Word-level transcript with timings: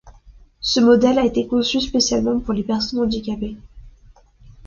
Ce 0.61 0.79
modèle 0.79 1.19
a 1.19 1.25
été 1.27 1.45
conçu 1.45 1.79
spécialement 1.79 2.39
pour 2.39 2.55
les 2.55 2.63
personnes 2.63 3.01
handicapées. 3.01 3.55